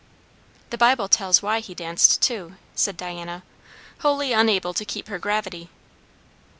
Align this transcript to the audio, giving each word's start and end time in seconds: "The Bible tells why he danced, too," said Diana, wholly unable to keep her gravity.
"The 0.71 0.79
Bible 0.79 1.07
tells 1.07 1.43
why 1.43 1.59
he 1.59 1.75
danced, 1.75 2.23
too," 2.23 2.55
said 2.73 2.97
Diana, 2.97 3.43
wholly 3.99 4.33
unable 4.33 4.73
to 4.73 4.83
keep 4.83 5.09
her 5.09 5.19
gravity. 5.19 5.69